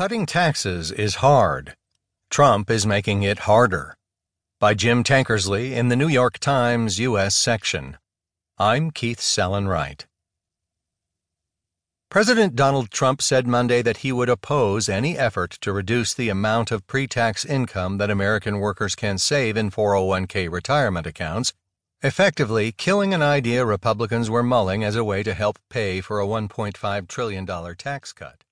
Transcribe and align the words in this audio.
Cutting 0.00 0.24
taxes 0.24 0.90
is 0.90 1.16
hard. 1.16 1.76
Trump 2.30 2.70
is 2.70 2.86
making 2.86 3.22
it 3.22 3.40
harder. 3.40 3.98
By 4.58 4.72
Jim 4.72 5.04
Tankersley 5.04 5.72
in 5.72 5.88
the 5.88 5.94
New 5.94 6.08
York 6.08 6.38
Times 6.38 6.98
U.S. 6.98 7.36
section. 7.36 7.98
I'm 8.56 8.92
Keith 8.92 9.20
Sellon-Wright. 9.20 10.06
President 12.08 12.56
Donald 12.56 12.90
Trump 12.90 13.20
said 13.20 13.46
Monday 13.46 13.82
that 13.82 13.98
he 13.98 14.10
would 14.10 14.30
oppose 14.30 14.88
any 14.88 15.18
effort 15.18 15.50
to 15.60 15.70
reduce 15.70 16.14
the 16.14 16.30
amount 16.30 16.70
of 16.70 16.86
pre 16.86 17.06
tax 17.06 17.44
income 17.44 17.98
that 17.98 18.08
American 18.08 18.58
workers 18.58 18.94
can 18.94 19.18
save 19.18 19.58
in 19.58 19.70
401k 19.70 20.50
retirement 20.50 21.06
accounts, 21.06 21.52
effectively 22.00 22.72
killing 22.72 23.12
an 23.12 23.20
idea 23.20 23.66
Republicans 23.66 24.30
were 24.30 24.42
mulling 24.42 24.82
as 24.82 24.96
a 24.96 25.04
way 25.04 25.22
to 25.22 25.34
help 25.34 25.58
pay 25.68 26.00
for 26.00 26.20
a 26.20 26.26
$1.5 26.26 27.06
trillion 27.06 27.76
tax 27.76 28.14
cut. 28.14 28.44